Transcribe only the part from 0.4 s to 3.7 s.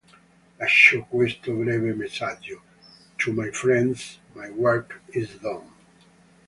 Lasciò questo breve messaggio: “"To my